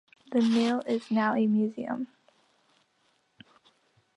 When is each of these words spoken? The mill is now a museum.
The 0.31 0.41
mill 0.41 0.81
is 0.87 1.11
now 1.11 1.35
a 1.35 1.45
museum. 1.45 2.07